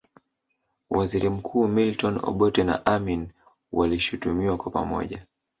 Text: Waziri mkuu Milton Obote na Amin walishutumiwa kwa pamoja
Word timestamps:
Waziri 0.89 1.29
mkuu 1.29 1.67
Milton 1.67 2.19
Obote 2.23 2.63
na 2.63 2.85
Amin 2.85 3.27
walishutumiwa 3.71 4.57
kwa 4.57 4.71
pamoja 4.71 5.25